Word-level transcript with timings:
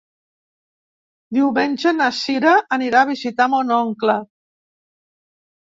Diumenge 1.37 1.93
na 1.99 2.09
Cira 2.21 2.57
anirà 2.81 3.03
a 3.05 3.09
visitar 3.13 3.51
mon 3.57 3.79
oncle. 3.81 4.21